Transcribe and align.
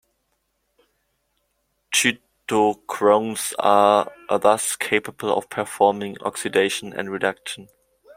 Cytochromes 1.93 3.53
are, 3.59 4.11
thus, 4.29 4.75
capable 4.75 5.31
of 5.37 5.47
performing 5.51 6.17
oxidation 6.23 6.91
and 6.91 7.11
reduction. 7.11 7.67